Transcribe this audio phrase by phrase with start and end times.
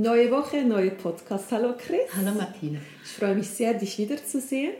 [0.00, 1.52] Neue Woche, neuer Podcast.
[1.52, 2.08] Hallo Chris.
[2.16, 2.78] Hallo Martina.
[3.04, 4.72] Ich freue mich sehr, dich wiederzusehen.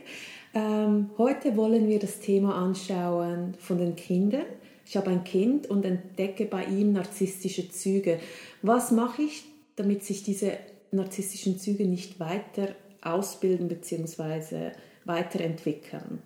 [0.54, 4.46] Ähm, heute wollen wir das Thema anschauen von den Kindern.
[4.86, 8.18] Ich habe ein Kind und entdecke bei ihm narzisstische Züge.
[8.62, 9.44] Was mache ich,
[9.76, 10.52] damit sich diese
[10.90, 14.70] narzisstischen Züge nicht weiter ausbilden bzw.
[15.04, 16.22] weiterentwickeln?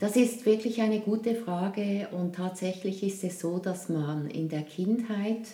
[0.00, 4.62] Das ist wirklich eine gute Frage und tatsächlich ist es so, dass man in der
[4.62, 5.46] Kindheit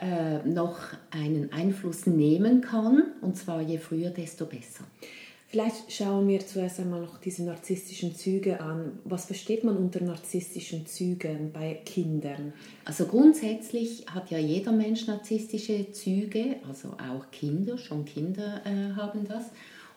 [0.00, 0.78] äh, noch
[1.10, 3.04] einen Einfluss nehmen kann.
[3.20, 4.84] Und zwar je früher, desto besser.
[5.50, 8.98] Vielleicht schauen wir zuerst einmal noch diese narzisstischen Züge an.
[9.04, 12.52] Was versteht man unter narzisstischen Zügen bei Kindern?
[12.84, 19.26] Also grundsätzlich hat ja jeder Mensch narzisstische Züge, also auch Kinder, schon Kinder äh, haben
[19.26, 19.44] das.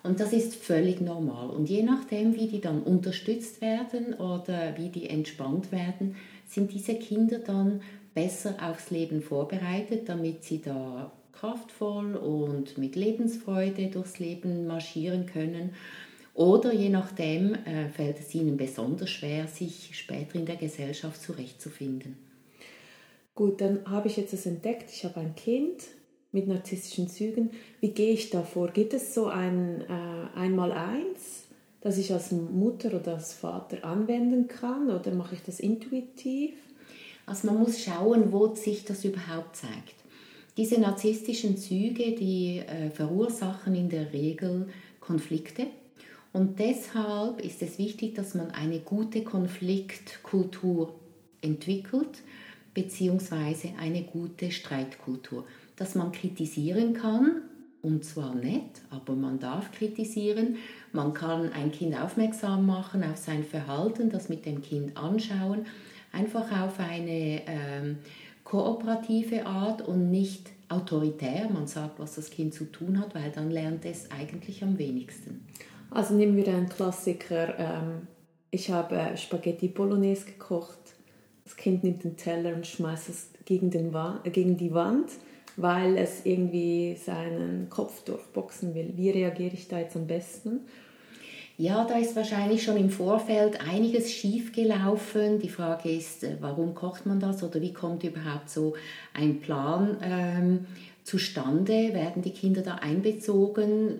[0.04, 1.50] Und das ist völlig normal.
[1.50, 6.16] Und je nachdem, wie die dann unterstützt werden oder wie die entspannt werden,
[6.48, 7.82] sind diese Kinder dann
[8.14, 15.72] besser aufs Leben vorbereitet, damit sie da kraftvoll und mit Lebensfreude durchs Leben marschieren können.
[16.34, 22.18] Oder je nachdem äh, fällt es ihnen besonders schwer, sich später in der Gesellschaft zurechtzufinden.
[23.36, 24.92] Gut, dann habe ich jetzt das entdeckt.
[24.92, 25.84] Ich habe ein Kind
[26.32, 27.52] mit narzisstischen Zügen.
[27.80, 28.70] Wie gehe ich da vor?
[28.70, 31.48] Gibt es so ein äh, Einmaleins,
[31.82, 34.90] das ich als Mutter oder als Vater anwenden kann?
[34.90, 36.54] Oder mache ich das intuitiv?
[37.32, 39.96] Also man muss schauen, wo sich das überhaupt zeigt.
[40.58, 44.68] Diese narzisstischen Züge, die äh, verursachen in der Regel
[45.00, 45.68] Konflikte.
[46.34, 50.94] Und deshalb ist es wichtig, dass man eine gute Konfliktkultur
[51.40, 52.22] entwickelt,
[52.74, 55.46] beziehungsweise eine gute Streitkultur.
[55.78, 57.44] Dass man kritisieren kann,
[57.82, 60.58] und zwar nett, aber man darf kritisieren.
[60.92, 65.66] Man kann ein Kind aufmerksam machen auf sein Verhalten, das mit dem Kind anschauen
[66.12, 67.98] einfach auf eine ähm,
[68.44, 71.50] kooperative Art und nicht autoritär.
[71.50, 75.46] Man sagt, was das Kind zu tun hat, weil dann lernt es eigentlich am wenigsten.
[75.90, 77.60] Also nehmen wir einen Klassiker.
[77.60, 78.08] Ähm,
[78.50, 80.80] ich habe äh, Spaghetti Bolognese gekocht.
[81.44, 85.10] Das Kind nimmt den Teller und schmeißt es gegen, den äh, gegen die Wand,
[85.58, 88.94] weil es irgendwie seinen Kopf durchboxen will.
[88.96, 90.62] Wie reagiere ich da jetzt am besten?
[91.62, 95.38] Ja, da ist wahrscheinlich schon im Vorfeld einiges schiefgelaufen.
[95.38, 98.74] Die Frage ist, äh, warum kocht man das oder wie kommt überhaupt so
[99.14, 100.66] ein Plan ähm,
[101.04, 101.94] zustande?
[101.94, 104.00] Werden die Kinder da einbezogen?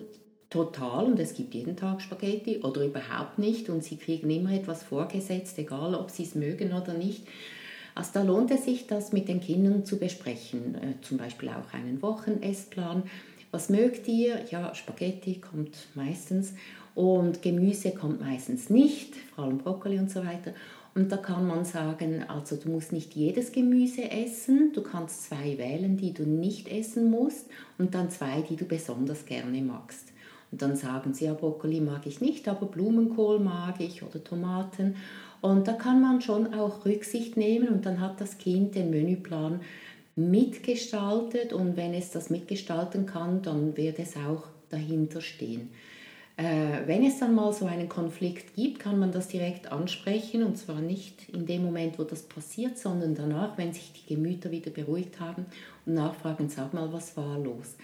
[0.50, 4.82] Total und es gibt jeden Tag Spaghetti oder überhaupt nicht und sie kriegen immer etwas
[4.82, 7.28] vorgesetzt, egal ob sie es mögen oder nicht.
[7.94, 11.72] Also da lohnt es sich, das mit den Kindern zu besprechen, äh, zum Beispiel auch
[11.72, 13.04] einen Wochenessplan.
[13.52, 14.46] Was mögt ihr?
[14.50, 16.54] Ja, Spaghetti kommt meistens
[16.94, 20.52] und Gemüse kommt meistens nicht, vor allem Brokkoli und so weiter.
[20.94, 25.56] Und da kann man sagen, also du musst nicht jedes Gemüse essen, du kannst zwei
[25.56, 27.46] wählen, die du nicht essen musst
[27.78, 30.12] und dann zwei, die du besonders gerne magst.
[30.50, 34.96] Und dann sagen sie, ja, Brokkoli mag ich nicht, aber Blumenkohl mag ich oder Tomaten.
[35.40, 39.60] Und da kann man schon auch Rücksicht nehmen und dann hat das Kind den Menüplan
[40.14, 45.70] mitgestaltet und wenn es das mitgestalten kann, dann wird es auch dahinter stehen.
[46.36, 50.56] Äh, wenn es dann mal so einen Konflikt gibt, kann man das direkt ansprechen und
[50.56, 54.70] zwar nicht in dem Moment, wo das passiert, sondern danach, wenn sich die Gemüter wieder
[54.70, 55.44] beruhigt haben
[55.84, 57.76] und nachfragen, sag mal, was war los?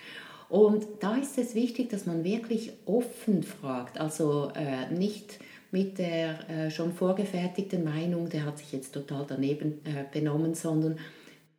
[0.48, 5.38] Und da ist es wichtig, dass man wirklich offen fragt, also äh, nicht
[5.70, 10.98] mit der äh, schon vorgefertigten Meinung, der hat sich jetzt total daneben äh, benommen, sondern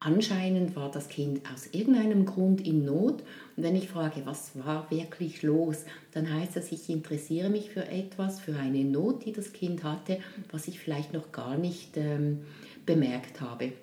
[0.02, 3.22] Anscheinend war das Kind aus irgendeinem Grund in Not.
[3.58, 5.84] Und wenn ich frage, was war wirklich los,
[6.14, 10.20] dann heißt das, ich interessiere mich für etwas, für eine Not, die das Kind hatte,
[10.52, 12.44] was ich vielleicht noch gar nicht ähm,
[12.86, 13.74] bemerkt habe.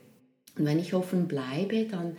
[0.58, 2.17] Und wenn ich offen bleibe, dann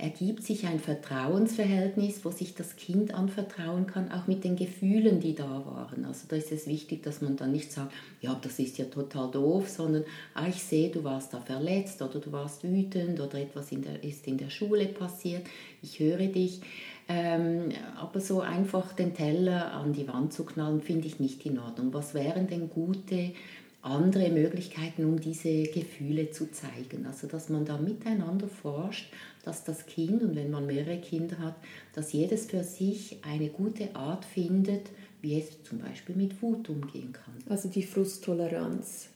[0.00, 5.34] ergibt sich ein Vertrauensverhältnis, wo sich das Kind anvertrauen kann, auch mit den Gefühlen, die
[5.34, 6.04] da waren.
[6.06, 9.30] Also da ist es wichtig, dass man dann nicht sagt, ja, das ist ja total
[9.30, 10.04] doof, sondern
[10.34, 14.02] ah, ich sehe, du warst da verletzt oder du warst wütend oder etwas in der,
[14.02, 15.46] ist in der Schule passiert,
[15.82, 16.60] ich höre dich.
[17.08, 21.58] Ähm, aber so einfach den Teller an die Wand zu knallen, finde ich nicht in
[21.58, 21.92] Ordnung.
[21.92, 23.32] Was wären denn gute
[23.82, 27.06] andere Möglichkeiten, um diese Gefühle zu zeigen.
[27.06, 29.12] Also dass man da miteinander forscht,
[29.44, 31.56] dass das Kind, und wenn man mehrere Kinder hat,
[31.94, 34.90] dass jedes für sich eine gute Art findet,
[35.22, 37.34] wie es zum Beispiel mit Wut umgehen kann.
[37.48, 39.08] Also die Frusttoleranz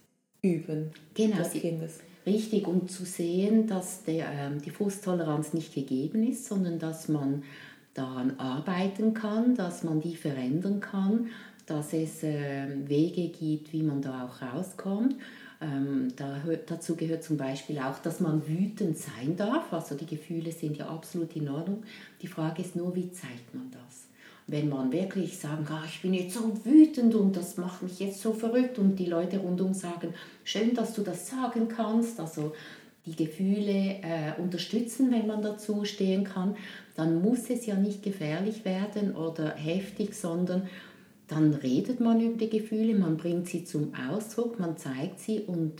[0.42, 1.98] üben genau, des Kindes.
[2.26, 7.42] Richtig, um zu sehen, dass der, ähm, die Frusttoleranz nicht gegeben ist, sondern dass man
[7.92, 11.28] daran arbeiten kann, dass man die verändern kann,
[11.66, 15.16] dass es äh, Wege gibt, wie man da auch rauskommt.
[15.60, 19.72] Ähm, da, dazu gehört zum Beispiel auch, dass man wütend sein darf.
[19.72, 21.82] Also die Gefühle sind ja absolut in Ordnung.
[22.22, 24.08] Die Frage ist nur, wie zeigt man das?
[24.46, 28.20] Wenn man wirklich sagen kann, ich bin jetzt so wütend und das macht mich jetzt
[28.20, 30.12] so verrückt und die Leute rundum sagen,
[30.44, 32.52] schön, dass du das sagen kannst, also
[33.06, 36.56] die Gefühle äh, unterstützen, wenn man dazu stehen kann,
[36.94, 40.68] dann muss es ja nicht gefährlich werden oder heftig, sondern
[41.34, 45.72] dann redet man über die Gefühle, man bringt sie zum Ausdruck, man zeigt sie und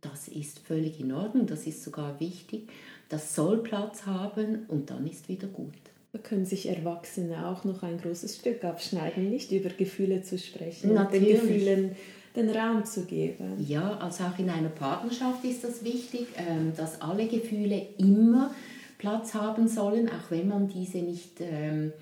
[0.00, 2.68] das ist völlig in Ordnung, das ist sogar wichtig.
[3.08, 5.74] Das soll Platz haben und dann ist wieder gut.
[6.12, 10.94] Da können sich Erwachsene auch noch ein großes Stück abschneiden, nicht über Gefühle zu sprechen,
[10.94, 11.40] Natürlich.
[11.40, 11.96] den Gefühlen
[12.34, 13.64] den Raum zu geben.
[13.66, 18.52] Ja, also auch in einer Partnerschaft ist das wichtig, ähm, dass alle Gefühle immer
[18.98, 21.92] Platz haben sollen, auch wenn man diese nicht ähm,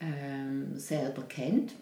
[0.00, 1.72] ähm, selber kennt,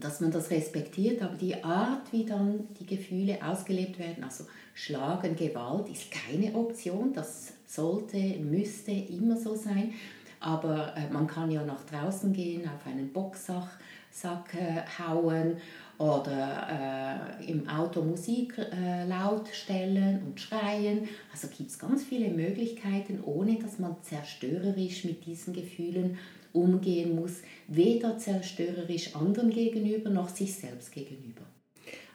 [0.00, 4.44] dass man das respektiert, aber die Art, wie dann die Gefühle ausgelebt werden, also
[4.74, 9.94] Schlagen, Gewalt, ist keine Option, das sollte, müsste immer so sein,
[10.40, 13.78] aber äh, man kann ja nach draußen gehen, auf einen Boxsack
[14.16, 15.58] Sack, äh, hauen
[15.98, 21.06] oder äh, im Auto Musik äh, laut stellen und schreien.
[21.30, 26.16] Also gibt es ganz viele Möglichkeiten, ohne dass man zerstörerisch mit diesen Gefühlen
[26.56, 31.42] umgehen muss, weder zerstörerisch anderen gegenüber noch sich selbst gegenüber.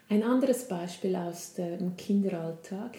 [0.10, 2.98] Ein anderes Beispiel aus dem Kinderalltag,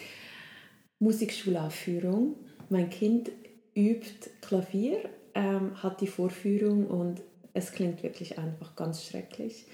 [0.99, 2.35] Musikschulaufführung.
[2.69, 3.29] Mein Kind
[3.75, 4.97] übt Klavier,
[5.35, 7.21] ähm, hat die Vorführung und
[7.53, 9.65] es klingt wirklich einfach ganz schrecklich.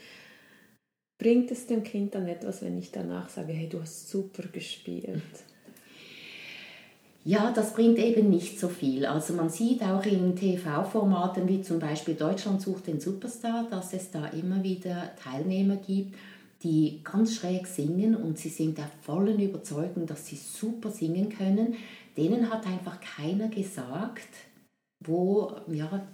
[1.17, 5.21] Bringt es dem Kind dann etwas, wenn ich danach sage, hey, du hast super gespielt?
[7.29, 9.05] Ja, das bringt eben nicht so viel.
[9.05, 14.09] Also man sieht auch in TV-Formaten wie zum Beispiel Deutschland sucht den Superstar, dass es
[14.09, 16.15] da immer wieder Teilnehmer gibt,
[16.63, 21.75] die ganz schräg singen und sie sind der vollen Überzeugung, dass sie super singen können.
[22.17, 24.29] Denen hat einfach keiner gesagt,
[25.05, 26.07] wo ja,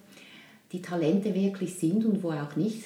[0.73, 2.83] die Talente wirklich sind und wo auch nicht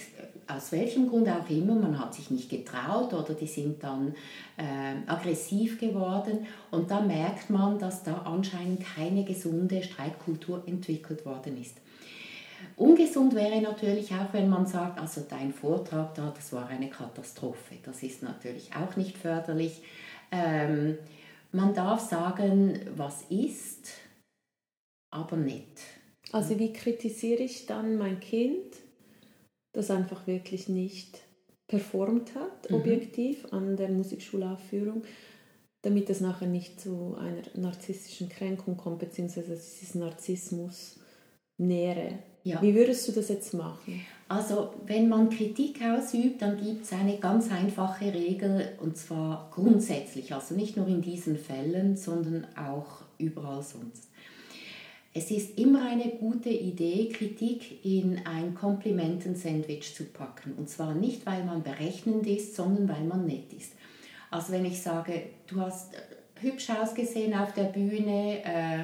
[0.49, 4.15] aus welchem Grund auch immer, man hat sich nicht getraut oder die sind dann
[4.57, 11.61] äh, aggressiv geworden und da merkt man, dass da anscheinend keine gesunde Streitkultur entwickelt worden
[11.61, 11.77] ist.
[12.75, 17.75] Ungesund wäre natürlich auch, wenn man sagt, also dein Vortrag da, das war eine Katastrophe.
[17.83, 19.81] Das ist natürlich auch nicht förderlich.
[20.31, 20.97] Ähm,
[21.51, 23.91] man darf sagen, was ist,
[25.11, 25.79] aber nicht.
[26.31, 28.75] Also wie kritisiere ich dann mein Kind?
[29.73, 31.19] Das einfach wirklich nicht
[31.67, 32.77] performt hat, mhm.
[32.77, 35.03] objektiv an der Musikschulaufführung,
[35.81, 40.99] damit es nachher nicht zu einer narzisstischen Kränkung kommt, beziehungsweise dieses Narzissmus
[41.57, 42.19] nähere.
[42.43, 42.61] Ja.
[42.61, 44.01] Wie würdest du das jetzt machen?
[44.27, 50.33] Also, wenn man Kritik ausübt, dann gibt es eine ganz einfache Regel und zwar grundsätzlich,
[50.33, 54.08] also nicht nur in diesen Fällen, sondern auch überall sonst.
[55.19, 60.53] Es ist immer eine gute Idee, Kritik in ein Komplimenten-Sandwich zu packen.
[60.53, 63.73] Und zwar nicht, weil man berechnend ist, sondern weil man nett ist.
[64.31, 65.91] Also wenn ich sage, du hast
[66.39, 68.83] hübsch ausgesehen auf der Bühne, äh,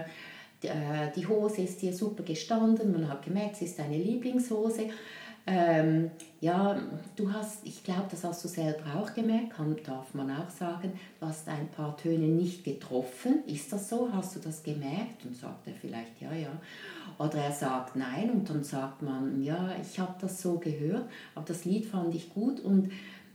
[0.67, 4.89] äh die Hose ist dir super gestanden, man hat gemerkt, es ist deine Lieblingshose
[5.47, 6.09] ähm,
[6.41, 6.79] ja,
[7.15, 10.93] du hast, ich glaube, das hast du selber auch gemerkt, kann, darf man auch sagen,
[11.19, 13.43] du hast ein paar Töne nicht getroffen.
[13.45, 14.09] Ist das so?
[14.11, 15.23] Hast du das gemerkt?
[15.23, 16.49] Und sagt er vielleicht ja, ja.
[17.19, 21.45] Oder er sagt nein und dann sagt man, ja, ich habe das so gehört, aber
[21.45, 22.91] das Lied fand ich gut und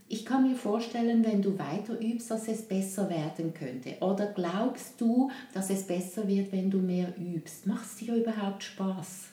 [0.09, 3.95] ich kann mir vorstellen, wenn du weiter übst, dass es besser werden könnte.
[4.01, 7.65] Oder glaubst du, dass es besser wird, wenn du mehr übst?
[7.65, 9.30] Macht es dir überhaupt Spaß?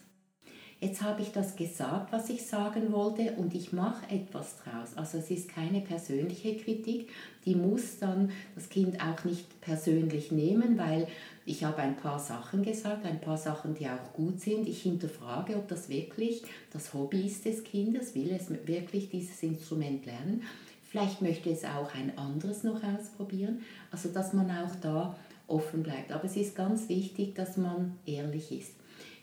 [0.81, 4.97] Jetzt habe ich das gesagt, was ich sagen wollte und ich mache etwas draus.
[4.97, 7.11] Also es ist keine persönliche Kritik,
[7.45, 11.09] die muss dann das Kind auch nicht persönlich nehmen, weil
[11.45, 14.69] ich habe ein paar Sachen gesagt, ein paar Sachen, die auch gut sind.
[14.69, 16.43] Ich hinterfrage, ob das wirklich
[16.73, 20.43] das Hobby ist des Kindes, will es wirklich dieses Instrument lernen.
[20.85, 23.63] Vielleicht möchte es auch ein anderes noch ausprobieren.
[23.91, 25.17] Also dass man auch da
[25.47, 26.13] offen bleibt.
[26.13, 28.78] Aber es ist ganz wichtig, dass man ehrlich ist.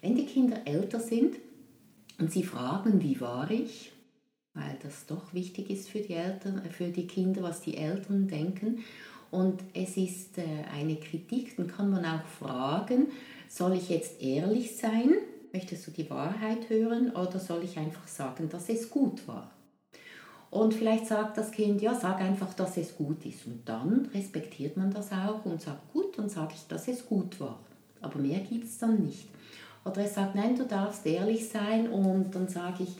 [0.05, 1.37] Wenn die Kinder älter sind,
[2.19, 3.91] und sie fragen, wie war ich?
[4.53, 8.27] Weil das doch wichtig ist für die Eltern, äh, für die Kinder, was die Eltern
[8.27, 8.83] denken.
[9.31, 13.07] Und es ist äh, eine Kritik, dann kann man auch fragen,
[13.49, 15.15] soll ich jetzt ehrlich sein?
[15.51, 19.49] Möchtest du die Wahrheit hören oder soll ich einfach sagen, dass es gut war?
[20.51, 23.47] Und vielleicht sagt das Kind, ja, sag einfach, dass es gut ist.
[23.47, 27.39] Und dann respektiert man das auch und sagt, gut, dann sage ich, dass es gut
[27.39, 27.59] war.
[28.01, 29.29] Aber mehr gibt es dann nicht.
[29.85, 32.95] Oder es sagt, nein, du darfst ehrlich sein und dann sage ich,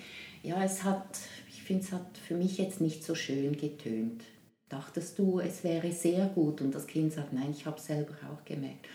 [0.48, 1.18] ja, es hat,
[1.50, 4.24] ich finde, es hat für mich jetzt nicht so schön getönt.
[4.70, 6.62] Dachtest du, es wäre sehr gut?
[6.62, 8.88] Und das Kind sagt, nein, ich habe es selber auch gemerkt.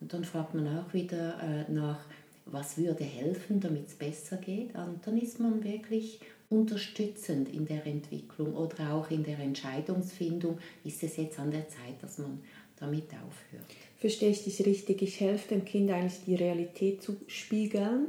[0.00, 2.00] Und dann fragt man auch wieder äh, nach,
[2.46, 4.74] was würde helfen, damit es besser geht.
[4.74, 10.58] Und dann ist man wirklich unterstützend in der Entwicklung oder auch in der Entscheidungsfindung.
[10.82, 12.40] Ist es jetzt an der Zeit, dass man
[12.80, 13.66] damit aufhört?
[13.98, 15.02] Verstehe ich dich richtig?
[15.02, 18.06] Ich helfe dem Kind eigentlich die Realität zu spiegeln,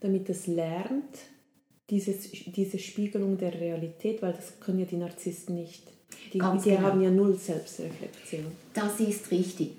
[0.00, 1.18] damit es lernt,
[1.90, 5.82] dieses, diese Spiegelung der Realität, weil das können ja die Narzissten nicht.
[6.32, 6.80] Die, die genau.
[6.80, 8.46] haben ja null Selbstreflexion.
[8.74, 9.72] Das ist richtig.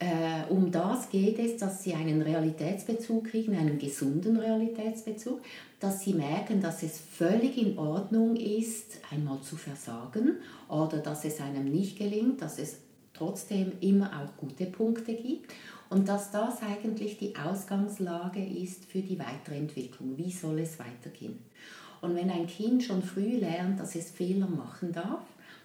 [0.00, 5.40] Äh, um das geht es, dass sie einen Realitätsbezug kriegen, einen gesunden Realitätsbezug,
[5.80, 10.36] dass sie merken, dass es völlig in Ordnung ist, einmal zu versagen
[10.68, 12.76] oder dass es einem nicht gelingt, dass es
[13.18, 15.52] trotzdem immer auch gute Punkte gibt
[15.90, 20.16] und dass das eigentlich die Ausgangslage ist für die Weiterentwicklung.
[20.16, 21.38] Wie soll es weitergehen?
[22.00, 25.22] Und wenn ein Kind schon früh lernt, dass es Fehler machen darf,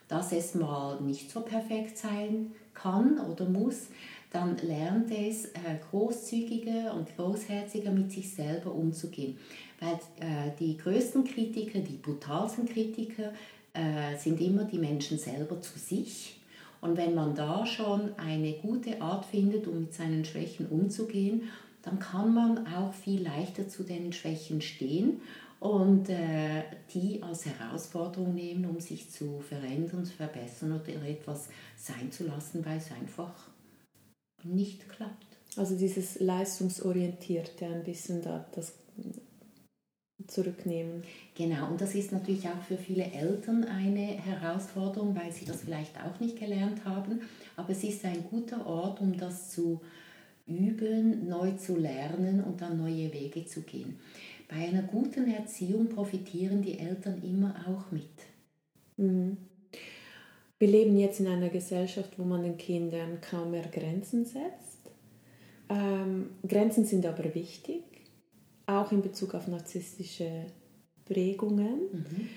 [0.08, 3.88] dass es mal nicht so perfekt sein kann oder muss,
[4.32, 9.38] dann lernt es äh, großzügiger und großherziger mit sich selber umzugehen.
[9.80, 13.32] Weil äh, die größten Kritiker, die brutalsten Kritiker
[13.74, 16.38] äh, sind immer die Menschen selber zu sich
[16.84, 21.44] und wenn man da schon eine gute Art findet, um mit seinen Schwächen umzugehen,
[21.82, 25.22] dann kann man auch viel leichter zu den Schwächen stehen
[25.62, 26.64] und äh,
[26.94, 31.48] die als Herausforderung nehmen, um sich zu verändern, zu verbessern oder etwas
[31.78, 33.34] sein zu lassen, weil es einfach
[34.44, 35.38] nicht klappt.
[35.56, 38.74] Also dieses leistungsorientierte ein bisschen da, das
[40.28, 41.04] zurücknehmen.
[41.36, 45.96] Genau, und das ist natürlich auch für viele Eltern eine Herausforderung, weil sie das vielleicht
[45.98, 47.22] auch nicht gelernt haben.
[47.56, 49.82] Aber es ist ein guter Ort, um das zu
[50.46, 54.00] üben, neu zu lernen und dann neue Wege zu gehen.
[54.50, 58.04] Bei einer guten Erziehung profitieren die Eltern immer auch mit.
[58.98, 59.38] Mhm.
[60.60, 64.92] Wir leben jetzt in einer Gesellschaft, wo man den Kindern kaum mehr Grenzen setzt.
[65.70, 67.84] Ähm, Grenzen sind aber wichtig
[68.66, 70.46] auch in Bezug auf narzisstische
[71.06, 71.80] Prägungen.
[71.92, 72.30] Mhm.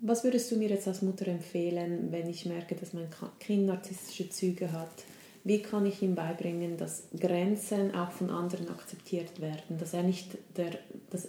[0.00, 3.08] Was würdest du mir jetzt als Mutter empfehlen, wenn ich merke, dass mein
[3.38, 5.04] Kind narzisstische Züge hat?
[5.44, 10.36] Wie kann ich ihm beibringen, dass Grenzen auch von anderen akzeptiert werden, dass er nicht
[10.56, 10.70] der,
[11.10, 11.28] dass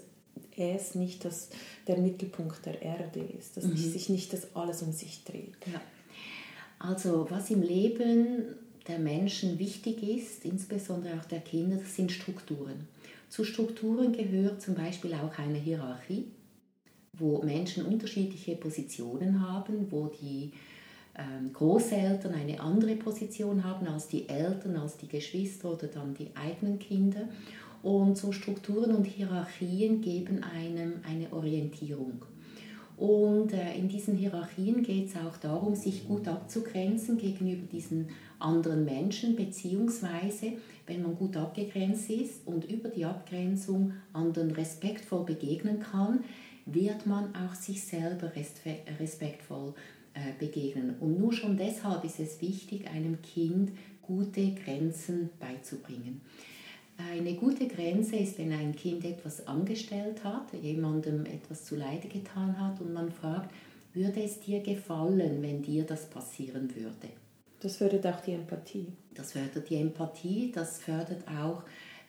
[0.55, 1.49] es nicht das,
[1.87, 3.75] der Mittelpunkt der Erde ist, dass mhm.
[3.75, 5.57] sich nicht das alles um sich dreht?
[5.71, 5.81] Ja.
[6.79, 8.55] Also was im Leben
[8.87, 12.87] der Menschen wichtig ist, insbesondere auch der Kinder, das sind Strukturen.
[13.33, 16.27] Zu Strukturen gehört zum Beispiel auch eine Hierarchie,
[17.17, 20.51] wo Menschen unterschiedliche Positionen haben, wo die
[21.17, 26.29] ähm, Großeltern eine andere Position haben als die Eltern, als die Geschwister oder dann die
[26.35, 27.27] eigenen Kinder.
[27.81, 32.23] Und so Strukturen und Hierarchien geben einem eine Orientierung.
[32.97, 38.85] Und äh, in diesen Hierarchien geht es auch darum, sich gut abzugrenzen gegenüber diesen anderen
[38.85, 40.53] Menschen, beziehungsweise
[40.85, 46.23] wenn man gut abgegrenzt ist und über die Abgrenzung anderen respektvoll begegnen kann,
[46.65, 48.31] wird man auch sich selber
[48.99, 49.73] respektvoll
[50.13, 50.95] äh, begegnen.
[50.99, 53.71] Und nur schon deshalb ist es wichtig, einem Kind
[54.01, 56.21] gute Grenzen beizubringen.
[56.97, 62.79] Eine gute Grenze ist, wenn ein Kind etwas angestellt hat, jemandem etwas zuleide getan hat
[62.81, 63.51] und man fragt,
[63.93, 67.09] würde es dir gefallen, wenn dir das passieren würde?
[67.63, 68.87] Das fördert auch die Empathie.
[69.15, 71.63] Das fördert die Empathie, das fördert auch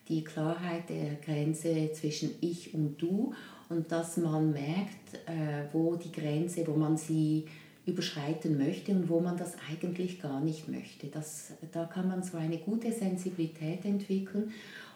[0.08, 3.32] die Klarheit der Grenze zwischen ich und du
[3.68, 7.46] und dass man merkt, äh, wo die Grenze, wo man sie
[7.87, 11.06] überschreiten möchte und wo man das eigentlich gar nicht möchte.
[11.06, 14.52] Das, da kann man so eine gute Sensibilität entwickeln.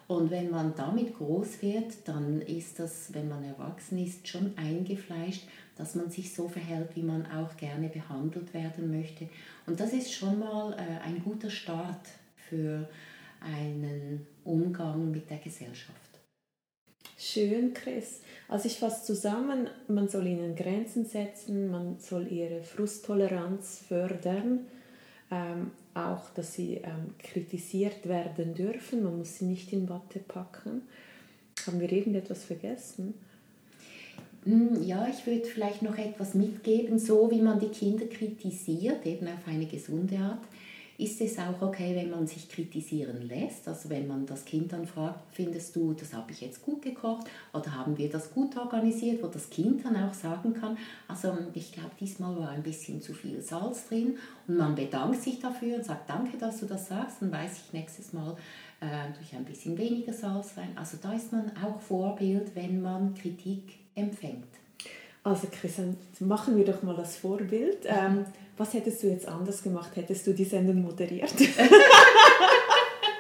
[0.09, 5.47] Und wenn man damit groß wird, dann ist das, wenn man erwachsen ist, schon eingefleischt,
[5.77, 9.29] dass man sich so verhält, wie man auch gerne behandelt werden möchte.
[9.67, 12.89] Und das ist schon mal äh, ein guter Start für
[13.41, 16.01] einen Umgang mit der Gesellschaft.
[17.19, 18.23] Schön, Chris.
[18.49, 24.67] Also ich fasse zusammen, man soll ihnen Grenzen setzen, man soll ihre Frusttoleranz fördern,
[25.31, 30.83] ähm, auch dass sie ähm, kritisiert werden dürfen, man muss sie nicht in Watte packen.
[31.67, 33.15] Haben wir irgendetwas vergessen?
[34.45, 39.27] Hm, ja, ich würde vielleicht noch etwas mitgeben, so wie man die Kinder kritisiert, eben
[39.27, 40.45] auf eine gesunde Art,
[40.99, 43.69] ist es auch okay, wenn man sich kritisieren lässt?
[43.69, 47.29] Also wenn man das Kind dann fragt, findest du, das habe ich jetzt gut gekocht
[47.53, 50.77] oder haben wir das gut organisiert, wo das Kind dann auch sagen kann,
[51.07, 54.17] also ich glaube, diesmal war ein bisschen zu viel Salz drin
[54.49, 57.73] und man bedankt sich dafür und sagt, danke, dass du das sagst, dann weiß ich
[57.73, 58.37] nächstes Mal,
[58.81, 60.73] äh, durch ein bisschen weniger Salz rein.
[60.75, 64.49] Also da ist man auch Vorbild, wenn man Kritik empfängt.
[65.23, 67.79] Also Christian, machen wir doch mal das Vorbild.
[67.85, 68.25] Ähm,
[68.59, 69.91] was hättest du jetzt anders gemacht?
[69.95, 71.33] Hättest du die Sendung moderiert?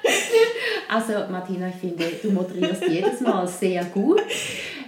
[0.88, 4.23] also Martina, ich finde, du moderierst jedes Mal sehr gut.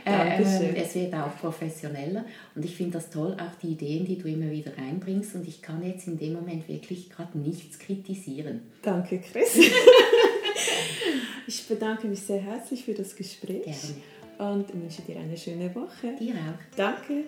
[0.04, 4.28] Ähm, es wird auch professioneller und ich finde das toll, auch die Ideen, die du
[4.28, 8.62] immer wieder reinbringst und ich kann jetzt in dem Moment wirklich gerade nichts kritisieren.
[8.80, 9.58] Danke, Chris.
[11.46, 13.64] ich bedanke mich sehr herzlich für das Gespräch.
[13.64, 14.00] Gerne
[14.40, 16.16] und wünsche dir eine schöne Woche.
[16.18, 16.76] Dir auch.
[16.76, 17.24] Danke.